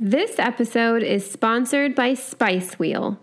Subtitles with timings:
[0.00, 3.18] This episode is sponsored by Spice Wheel.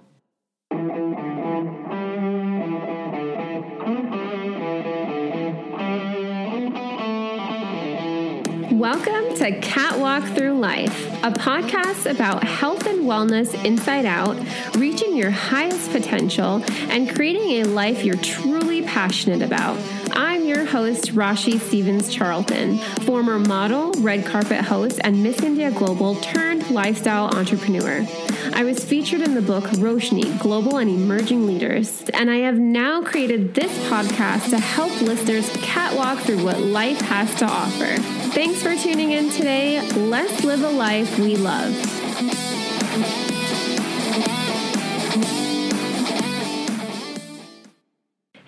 [8.74, 14.36] Welcome to Catwalk Through Life, a podcast about health and wellness inside out,
[14.76, 19.80] reaching your highest potential, and creating a life you're truly passionate about.
[20.12, 26.16] I'm your host, Rashi Stevens Charlton, former model, red carpet host, and Miss India Global
[26.16, 28.06] turned lifestyle entrepreneur.
[28.54, 33.02] I was featured in the book Roshni Global and Emerging Leaders, and I have now
[33.02, 38.02] created this podcast to help listeners catwalk through what life has to offer.
[38.32, 39.82] Thanks for tuning in today.
[39.92, 41.74] Let's live a life we love.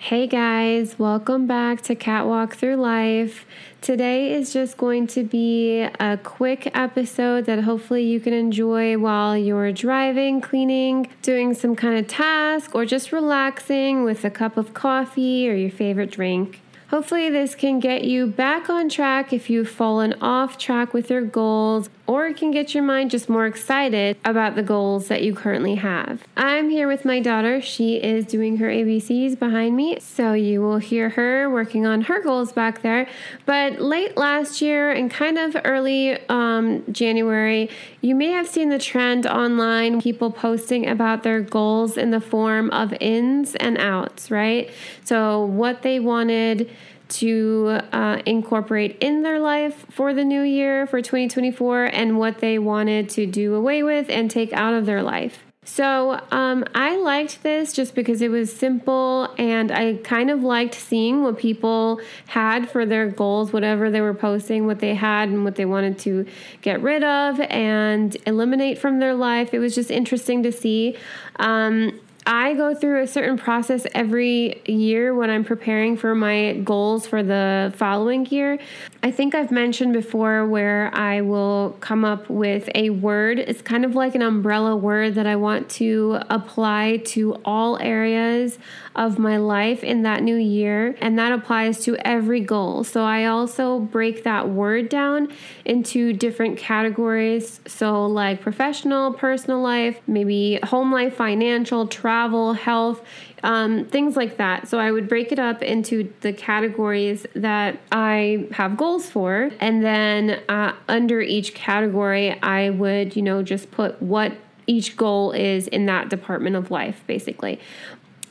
[0.08, 3.44] Hey guys, welcome back to Catwalk Through Life.
[3.82, 9.36] Today is just going to be a quick episode that hopefully you can enjoy while
[9.36, 14.72] you're driving, cleaning, doing some kind of task, or just relaxing with a cup of
[14.72, 16.62] coffee or your favorite drink.
[16.88, 21.20] Hopefully, this can get you back on track if you've fallen off track with your
[21.20, 25.34] goals, or it can get your mind just more excited about the goals that you
[25.34, 26.24] currently have.
[26.38, 27.60] I'm here with my daughter.
[27.60, 32.22] She is doing her ABCs behind me, so you will hear her working on her
[32.22, 33.06] goals back there.
[33.44, 37.68] But late last year and kind of early um, January,
[38.00, 42.70] you may have seen the trend online people posting about their goals in the form
[42.70, 44.70] of ins and outs, right?
[45.04, 46.70] So, what they wanted
[47.08, 52.58] to uh, incorporate in their life for the new year for 2024 and what they
[52.58, 55.44] wanted to do away with and take out of their life.
[55.68, 60.74] So um, I liked this just because it was simple and I kind of liked
[60.74, 65.44] seeing what people had for their goals, whatever they were posting, what they had and
[65.44, 66.26] what they wanted to
[66.62, 69.52] get rid of and eliminate from their life.
[69.52, 70.96] It was just interesting to see.
[71.36, 77.06] Um, I go through a certain process every year when I'm preparing for my goals
[77.06, 78.58] for the following year.
[79.00, 83.38] I think I've mentioned before where I will come up with a word.
[83.38, 88.58] It's kind of like an umbrella word that I want to apply to all areas
[88.96, 92.82] of my life in that new year, and that applies to every goal.
[92.82, 95.32] So I also break that word down
[95.64, 97.60] into different categories.
[97.68, 103.00] So, like professional, personal life, maybe home life, financial, travel, health,
[103.42, 104.68] um, things like that.
[104.68, 109.84] So I would break it up into the categories that I have goals for, and
[109.84, 114.32] then uh, under each category, I would, you know, just put what
[114.66, 117.58] each goal is in that department of life, basically.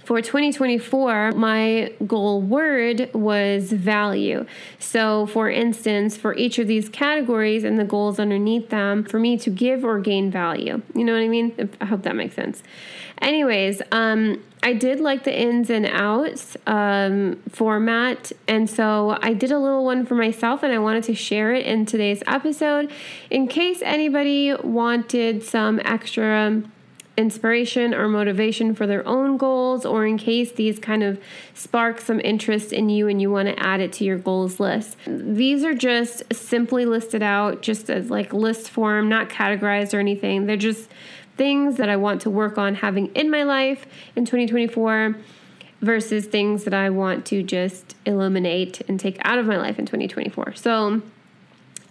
[0.07, 4.45] For 2024, my goal word was value.
[4.79, 9.37] So, for instance, for each of these categories and the goals underneath them, for me
[9.39, 10.81] to give or gain value.
[10.95, 11.69] You know what I mean?
[11.81, 12.63] I hope that makes sense.
[13.21, 19.51] Anyways, um, I did like the ins and outs um, format, and so I did
[19.51, 22.89] a little one for myself, and I wanted to share it in today's episode
[23.29, 26.63] in case anybody wanted some extra
[27.17, 31.19] inspiration or motivation for their own goals, or in case these kind of
[31.53, 34.97] spark some interest in you and you want to add it to your goals list.
[35.07, 40.45] These are just simply listed out just as like list form, not categorized or anything.
[40.45, 40.89] They're just
[41.35, 43.85] things that I want to work on having in my life
[44.15, 45.15] in 2024
[45.81, 49.85] versus things that I want to just eliminate and take out of my life in
[49.85, 50.53] 2024.
[50.55, 51.01] So,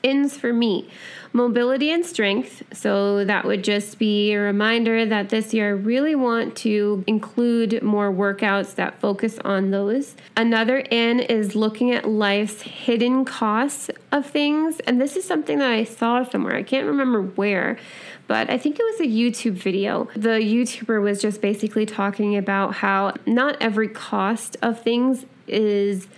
[0.03, 0.89] ins for me
[1.37, 2.63] mobility and strength.
[2.73, 7.83] So that would just be a reminder that this year I really want to include
[7.83, 10.17] more workouts that focus on those.
[10.37, 14.81] Another in is looking at life's hidden costs of things.
[14.81, 16.57] And this is something that I saw somewhere.
[16.57, 17.79] I can't remember where,
[18.27, 20.09] but I think it was a YouTube video.
[20.17, 26.09] The YouTuber was just basically talking about how not every cost of things is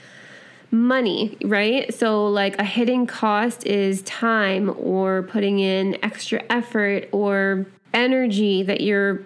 [0.71, 1.93] money, right?
[1.95, 8.81] So, like a hidden cost is time or putting in extra effort or energy that
[8.81, 9.23] you're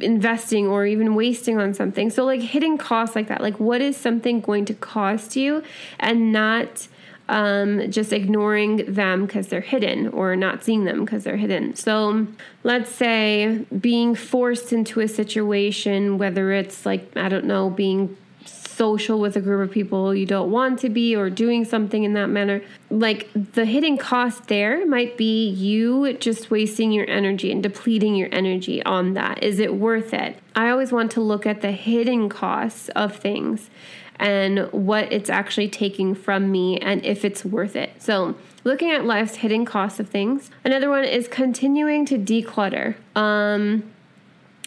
[0.00, 2.10] investing or even wasting on something.
[2.10, 5.62] So, like hidden costs like that, like what is something going to cost you
[5.98, 6.88] and not
[7.28, 11.74] um, just ignoring them because they're hidden or not seeing them because they're hidden.
[11.74, 12.26] So,
[12.62, 18.16] let's say being forced into a situation, whether it's like, I don't know, being
[18.48, 22.14] social with a group of people you don't want to be or doing something in
[22.14, 22.62] that manner.
[22.90, 28.28] Like the hidden cost there might be you just wasting your energy and depleting your
[28.32, 29.42] energy on that.
[29.42, 30.38] Is it worth it?
[30.54, 33.70] I always want to look at the hidden costs of things
[34.16, 37.90] and what it's actually taking from me and if it's worth it.
[38.00, 40.50] So looking at life's hidden costs of things.
[40.64, 42.94] Another one is continuing to declutter.
[43.16, 43.91] Um,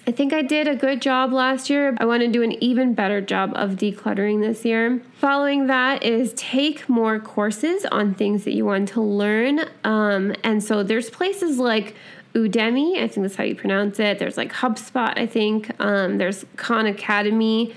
[0.07, 1.97] I think I did a good job last year.
[1.99, 5.01] I want to do an even better job of decluttering this year.
[5.15, 9.61] Following that is take more courses on things that you want to learn.
[9.83, 11.95] Um, and so there's places like
[12.35, 14.19] Udemy, I think that's how you pronounce it.
[14.19, 15.71] There's like HubSpot, I think.
[15.79, 17.73] Um, there's Khan Academy.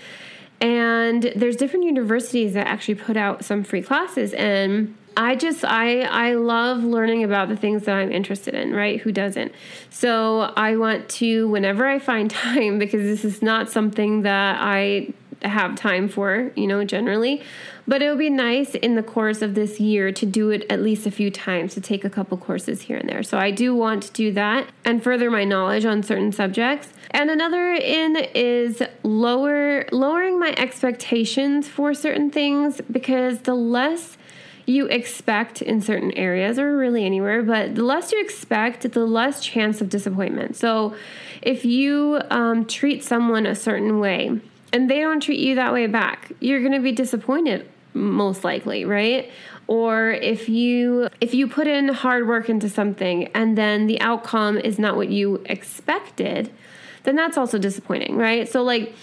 [0.61, 4.35] And there's different universities that actually put out some free classes.
[4.35, 9.01] And I just I I love learning about the things that I'm interested in, right?
[9.01, 9.53] Who doesn't?
[9.91, 15.13] So I want to whenever I find time because this is not something that I
[15.43, 17.43] have time for, you know, generally.
[17.87, 20.83] But it would be nice in the course of this year to do it at
[20.83, 23.23] least a few times to take a couple courses here and there.
[23.23, 26.93] So I do want to do that and further my knowledge on certain subjects.
[27.11, 34.18] And another in is lower lowering my expectations for certain things because the less
[34.69, 39.43] you expect in certain areas or really anywhere, but the less you expect, the less
[39.43, 40.57] chance of disappointment.
[40.57, 40.95] So
[41.41, 44.41] if you um, treat someone a certain way
[44.73, 48.85] and they don't treat you that way back, you're going to be disappointed most likely,
[48.85, 49.31] right?
[49.67, 54.59] Or if you if you put in hard work into something and then the outcome
[54.59, 56.53] is not what you expected,
[57.05, 58.49] then that's also disappointing, right?
[58.49, 58.95] So like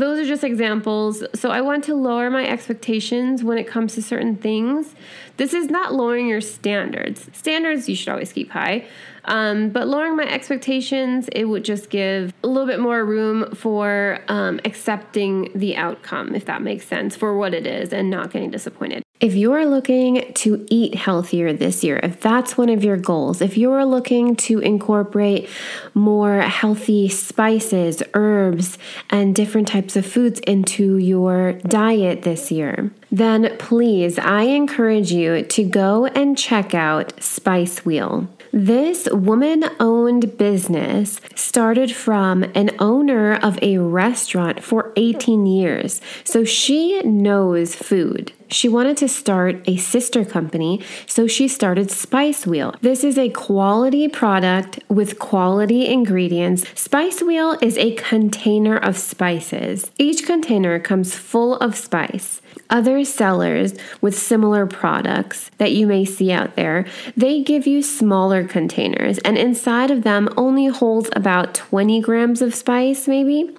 [0.00, 1.24] those are just examples.
[1.34, 4.94] So I want to lower my expectations when it comes to certain things.
[5.36, 7.28] This is not lowering your standards.
[7.32, 8.86] Standards you should always keep high.
[9.24, 14.20] Um, but lowering my expectations, it would just give a little bit more room for
[14.28, 18.50] um, accepting the outcome, if that makes sense, for what it is and not getting
[18.50, 19.02] disappointed.
[19.18, 23.56] If you're looking to eat healthier this year, if that's one of your goals, if
[23.56, 25.48] you're looking to incorporate
[25.94, 28.76] more healthy spices, herbs,
[29.08, 35.44] and different types of foods into your diet this year, then please, I encourage you
[35.44, 38.28] to go and check out Spice Wheel.
[38.52, 46.02] This woman owned business started from an owner of a restaurant for 18 years.
[46.24, 48.32] So she knows food.
[48.48, 52.74] She wanted to start a sister company, so she started Spice Wheel.
[52.80, 56.64] This is a quality product with quality ingredients.
[56.80, 59.90] Spice Wheel is a container of spices.
[59.98, 62.40] Each container comes full of spice.
[62.70, 68.44] Other sellers with similar products that you may see out there, they give you smaller
[68.44, 73.54] containers, and inside of them only holds about 20 grams of spice, maybe.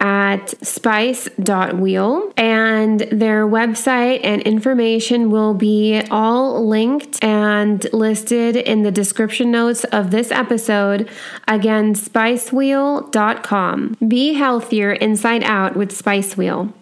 [0.00, 8.90] at spice.wheel, and their website and information will be all linked and listed in the
[8.90, 11.08] description notes of this episode.
[11.48, 13.96] Again, spicewheel.com.
[14.06, 16.74] Be healthier inside out with Spice Wheel.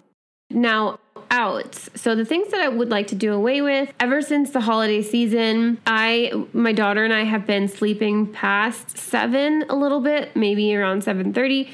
[0.49, 0.99] Now,
[1.31, 1.89] outs.
[1.95, 5.01] So the things that I would like to do away with ever since the holiday
[5.01, 10.75] season, I my daughter and I have been sleeping past 7 a little bit, maybe
[10.75, 11.69] around 7:30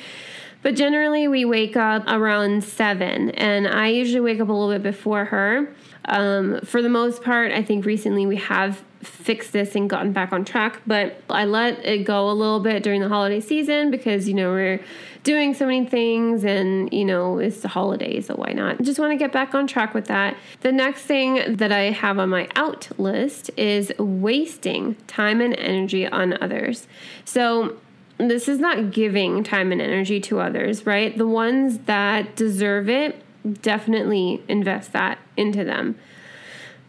[0.65, 4.81] But generally, we wake up around seven, and I usually wake up a little bit
[4.81, 5.71] before her.
[6.05, 10.33] Um, for the most part, I think recently we have fixed this and gotten back
[10.33, 14.27] on track, but I let it go a little bit during the holiday season because,
[14.27, 14.79] you know, we're
[15.21, 18.81] doing so many things and, you know, it's the holidays, so why not?
[18.81, 20.35] Just want to get back on track with that.
[20.61, 26.07] The next thing that I have on my out list is wasting time and energy
[26.07, 26.87] on others.
[27.23, 27.77] So,
[28.17, 31.17] this is not giving time and energy to others, right?
[31.17, 33.21] The ones that deserve it,
[33.61, 35.97] definitely invest that into them.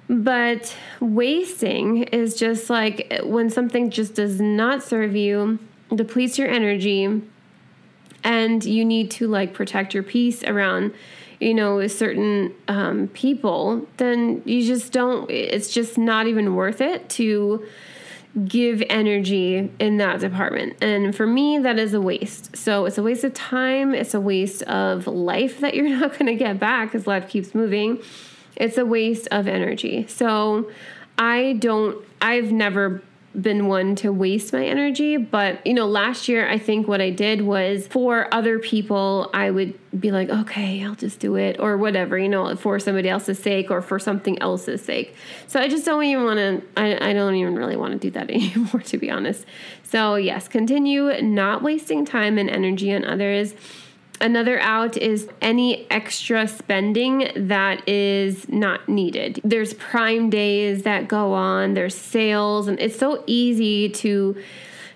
[0.08, 5.58] But wasting is just like when something just does not serve you,
[5.92, 7.22] depletes your energy,
[8.22, 10.92] and you need to like protect your peace around
[11.40, 17.08] you know certain um, people then you just don't it's just not even worth it
[17.08, 17.64] to
[18.44, 20.76] give energy in that department.
[20.82, 22.56] And for me that is a waste.
[22.56, 23.94] So it's a waste of time.
[23.94, 27.54] It's a waste of life that you're not going to get back because life keeps
[27.54, 28.02] moving.
[28.56, 30.06] It's a waste of energy.
[30.08, 30.70] So
[31.18, 33.02] i don't i've never
[33.40, 35.16] been one to waste my energy.
[35.16, 39.50] But, you know, last year, I think what I did was for other people, I
[39.50, 43.38] would be like, okay, I'll just do it or whatever, you know, for somebody else's
[43.38, 45.14] sake or for something else's sake.
[45.46, 48.10] So I just don't even want to, I, I don't even really want to do
[48.12, 49.44] that anymore, to be honest.
[49.82, 53.54] So, yes, continue not wasting time and energy on others
[54.20, 59.40] Another out is any extra spending that is not needed.
[59.44, 64.36] There's prime days that go on, there's sales, and it's so easy to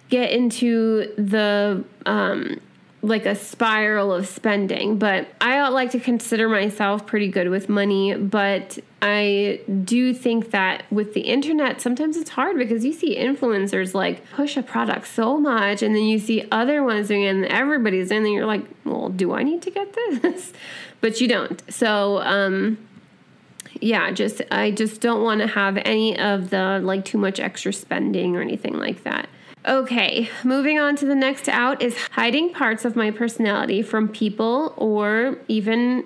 [0.08, 2.60] get into the um,
[3.02, 4.99] like a spiral of spending.
[4.99, 10.85] But I like to consider myself pretty good with money, but I do think that
[10.90, 15.38] with the internet, sometimes it's hard because you see influencers like push a product so
[15.38, 18.64] much, and then you see other ones doing it, and everybody's in, and you're like,
[18.85, 19.92] well, do I need to get
[20.23, 20.52] this?
[21.00, 21.62] but you don't.
[21.73, 22.76] So, um,
[23.80, 27.73] yeah, just I just don't want to have any of the like too much extra
[27.73, 29.28] spending or anything like that.
[29.67, 34.73] Okay, moving on to the next out is hiding parts of my personality from people
[34.79, 36.05] or even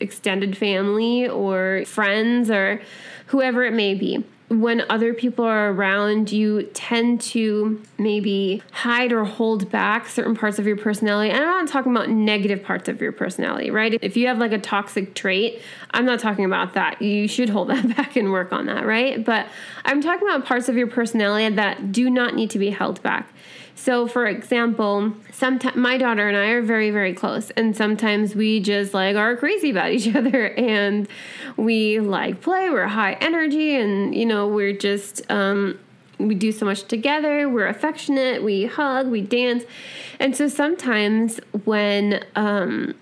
[0.00, 2.82] extended family or friends or
[3.28, 9.24] whoever it may be when other people are around, you tend to maybe hide or
[9.24, 11.30] hold back certain parts of your personality.
[11.30, 13.96] And I'm not talking about negative parts of your personality, right?
[14.02, 17.00] If you have like a toxic trait, I'm not talking about that.
[17.00, 19.24] You should hold that back and work on that, right?
[19.24, 19.46] But
[19.84, 23.32] I'm talking about parts of your personality that do not need to be held back.
[23.80, 28.60] So, for example, sometimes my daughter and I are very, very close, and sometimes we
[28.60, 31.08] just like are crazy about each other, and
[31.56, 32.68] we like play.
[32.68, 35.78] We're high energy, and you know, we're just um,
[36.18, 37.48] we do so much together.
[37.48, 38.42] We're affectionate.
[38.42, 39.06] We hug.
[39.08, 39.64] We dance,
[40.18, 42.94] and so sometimes when um,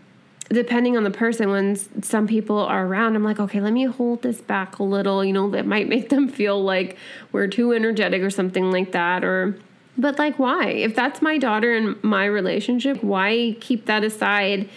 [0.48, 4.22] depending on the person when some people are around i'm like okay let me hold
[4.22, 6.96] this back a little you know that might make them feel like
[7.32, 9.54] we're too energetic or something like that or
[9.98, 10.68] but like, why?
[10.68, 14.68] If that's my daughter and my relationship, why keep that aside?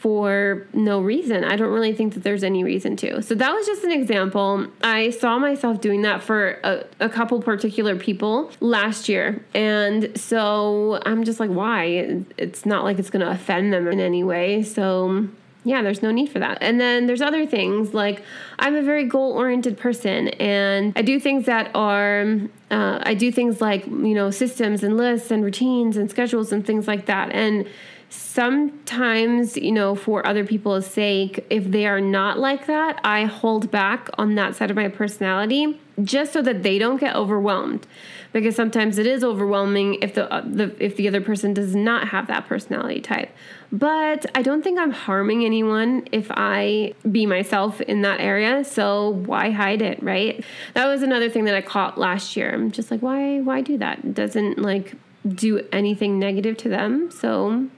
[0.00, 1.44] for no reason.
[1.44, 3.20] I don't really think that there's any reason to.
[3.20, 4.66] So that was just an example.
[4.82, 9.44] I saw myself doing that for a, a, couple particular people last year.
[9.52, 12.24] And so I'm just like, why?
[12.38, 14.62] It's not like it's going to offend them in any way.
[14.62, 15.28] So
[15.64, 16.58] yeah, there's no need for that.
[16.60, 18.22] And then there's other things like
[18.58, 22.38] I'm a very goal oriented person and I do things that are,
[22.70, 26.66] uh, I do things like, you know, systems and lists and routines and schedules and
[26.66, 27.32] things like that.
[27.32, 27.68] And
[28.08, 33.70] sometimes, you know, for other people's sake, if they are not like that, I hold
[33.70, 37.86] back on that side of my personality just so that they don't get overwhelmed
[38.32, 42.08] because sometimes it is overwhelming if the, uh, the if the other person does not
[42.08, 43.30] have that personality type.
[43.72, 48.64] But I don't think I'm harming anyone if I be myself in that area.
[48.64, 50.44] So why hide it, right?
[50.74, 52.52] That was another thing that I caught last year.
[52.52, 54.00] I'm just like, why why do that?
[54.00, 54.94] It doesn't like
[55.26, 57.10] do anything negative to them.
[57.12, 57.68] So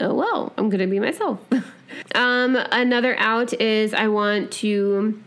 [0.00, 1.38] oh well, I'm gonna be myself.
[2.14, 5.22] um, another out is I want to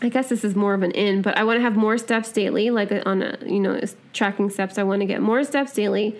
[0.00, 2.30] I guess this is more of an in, but I want to have more steps
[2.30, 3.80] daily, like on a, you know,
[4.12, 4.78] tracking steps.
[4.78, 6.16] I want to get more steps daily.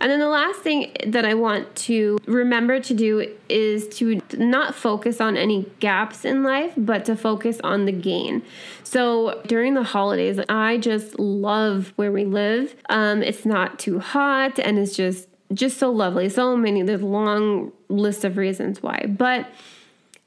[0.00, 4.74] And then the last thing that I want to remember to do is to not
[4.74, 8.42] focus on any gaps in life, but to focus on the gain.
[8.82, 12.74] So during the holidays, I just love where we live.
[12.88, 16.28] Um, it's not too hot and it's just just so lovely.
[16.28, 19.06] So many, there's a long list of reasons why.
[19.08, 19.48] But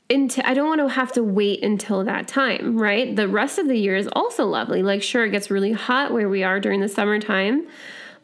[0.10, 3.15] into, I don't want to have to wait until that time, right?
[3.15, 4.84] The rest of the year is also lovely.
[4.84, 7.65] Like, sure, it gets really hot where we are during the summertime,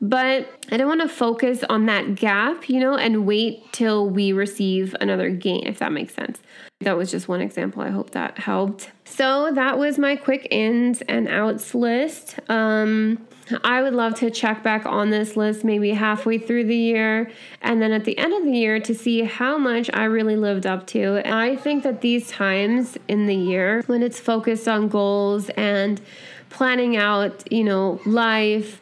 [0.01, 4.31] but I don't want to focus on that gap, you know, and wait till we
[4.31, 6.39] receive another gain, if that makes sense.
[6.81, 7.81] That was just one example.
[7.81, 8.91] I hope that helped.
[9.03, 12.39] So that was my quick ins and outs list.
[12.49, 13.27] Um,
[13.63, 17.81] I would love to check back on this list maybe halfway through the year and
[17.81, 20.87] then at the end of the year to see how much I really lived up
[20.87, 21.17] to.
[21.25, 25.99] And I think that these times in the year when it's focused on goals and
[26.49, 28.81] planning out, you know, life,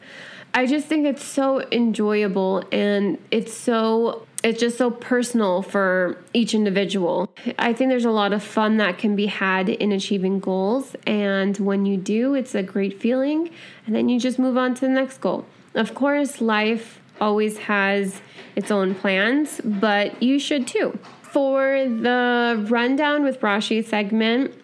[0.57, 6.55] I just think it's so enjoyable and it's so it's just so personal for each
[6.55, 7.31] individual.
[7.59, 11.55] I think there's a lot of fun that can be had in achieving goals and
[11.59, 13.51] when you do, it's a great feeling
[13.85, 15.45] and then you just move on to the next goal.
[15.75, 18.19] Of course, life always has
[18.55, 20.97] its own plans, but you should too.
[21.21, 24.56] For the rundown with Rashi segment,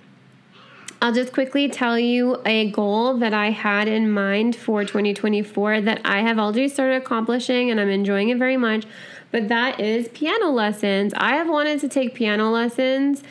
[1.03, 6.00] I'll just quickly tell you a goal that I had in mind for 2024 that
[6.05, 8.86] I have already started accomplishing and I'm enjoying it very much.
[9.29, 11.12] But that is piano lessons.
[11.17, 13.22] I have wanted to take piano lessons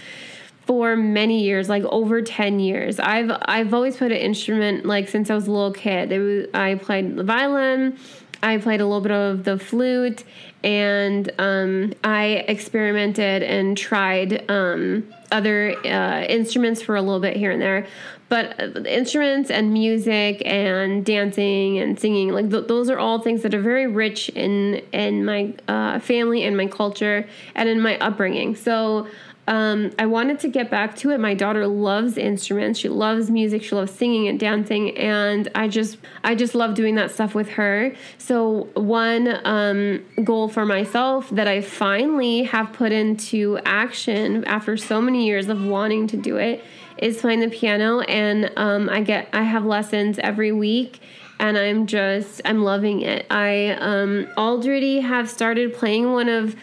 [0.67, 3.01] for many years, like over 10 years.
[3.01, 6.13] I've I've always played an instrument like since I was a little kid.
[6.13, 7.97] It was I played the violin,
[8.43, 10.25] I played a little bit of the flute,
[10.65, 17.53] and um, I experimented and tried um, other uh, instruments for a little bit here
[17.53, 17.87] and there.
[18.29, 23.43] But uh, instruments and music and dancing and singing, like th- those are all things
[23.43, 27.99] that are very rich in in my uh, family and my culture and in my
[27.99, 28.57] upbringing.
[28.57, 29.07] So
[29.49, 31.19] um, I wanted to get back to it.
[31.19, 32.79] My daughter loves instruments.
[32.79, 33.65] She loves music.
[33.65, 37.51] She loves singing and dancing, and I just I just love doing that stuff with
[37.51, 37.93] her.
[38.19, 45.01] So one um, goal for myself that I finally have put into action after so
[45.01, 46.63] many years of wanting to do it
[46.99, 51.01] is playing the piano, and um, I get I have lessons every week
[51.41, 53.27] and I'm just I'm loving it.
[53.29, 56.55] I um, already have started playing one of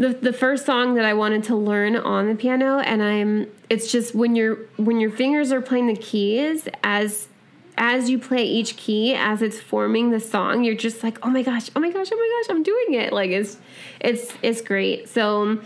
[0.00, 3.92] the the first song that I wanted to learn on the piano and I'm it's
[3.92, 7.28] just when you're when your fingers are playing the keys as
[7.76, 11.42] as you play each key as it's forming the song you're just like oh my
[11.42, 13.12] gosh oh my gosh oh my gosh I'm doing it.
[13.12, 13.58] Like it's
[14.00, 15.08] it's it's great.
[15.10, 15.60] So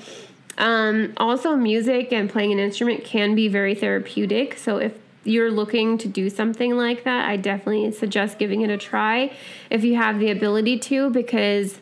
[0.59, 4.59] um also music and playing an instrument can be very therapeutic.
[4.59, 8.77] So if you're looking to do something like that I definitely suggest giving it a
[8.77, 9.33] try
[9.71, 11.79] if you have the ability to because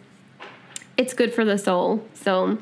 [1.02, 2.04] it's good for the soul.
[2.14, 2.58] So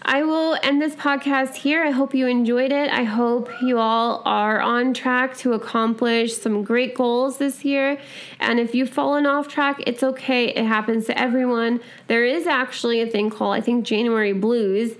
[0.00, 1.84] I will end this podcast here.
[1.84, 2.88] I hope you enjoyed it.
[2.88, 7.98] I hope you all are on track to accomplish some great goals this year.
[8.38, 10.48] And if you've fallen off track, it's okay.
[10.48, 11.80] It happens to everyone.
[12.06, 14.96] There is actually a thing called, I think, January blues.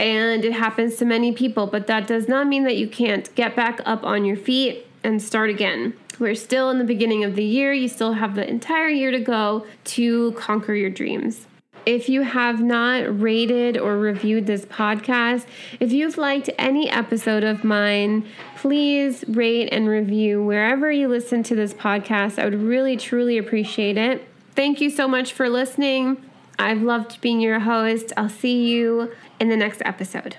[0.00, 3.54] And it happens to many people, but that does not mean that you can't get
[3.54, 5.94] back up on your feet and start again.
[6.18, 7.72] We're still in the beginning of the year.
[7.72, 11.46] You still have the entire year to go to conquer your dreams.
[11.86, 15.46] If you have not rated or reviewed this podcast,
[15.78, 21.54] if you've liked any episode of mine, please rate and review wherever you listen to
[21.54, 22.40] this podcast.
[22.40, 24.26] I would really, truly appreciate it.
[24.56, 26.20] Thank you so much for listening.
[26.58, 28.12] I've loved being your host.
[28.16, 30.36] I'll see you in the next episode.